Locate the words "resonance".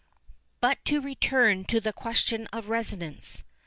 2.69-3.43